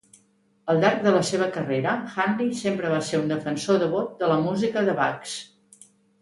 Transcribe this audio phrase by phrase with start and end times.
[0.73, 1.93] Al llarg de la seva carrera,
[2.23, 5.37] Handley sempre va ser un defensor devot de la música de Bax.